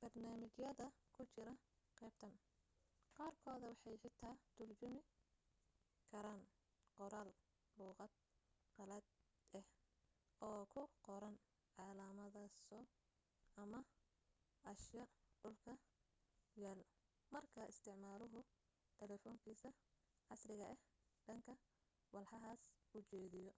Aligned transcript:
barnaamijyada 0.00 0.86
ku 1.14 1.20
jira 1.34 1.54
qaybtan 1.98 2.34
qaarkood 3.16 3.60
waxay 3.70 3.96
xitaa 4.02 4.34
turjumi 4.56 5.00
karaan 6.10 6.44
qoraal 6.96 7.30
luuqad 7.78 8.12
qalaad 8.76 9.04
ah 9.58 9.68
oo 10.48 10.62
ku 10.72 10.82
qoran 11.06 11.36
calaamaso 11.76 12.78
ama 13.62 13.80
ashyaa 14.72 15.10
dhulka 15.40 15.72
yaal 16.62 16.80
marka 17.34 17.62
isticmaaluhu 17.72 18.40
taleefankiisa 18.98 19.68
casriga 20.28 20.66
ah 20.74 20.80
dhanka 21.26 21.52
walxahaas 22.14 22.60
u 22.96 22.98
jeediyo 23.10 23.52